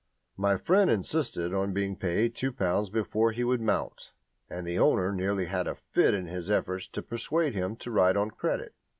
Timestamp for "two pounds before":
2.33-3.33